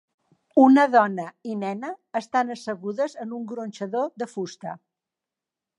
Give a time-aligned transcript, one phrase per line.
[0.61, 1.91] Una dona i nena
[2.21, 4.77] estan assegudes en un gronxador de fusta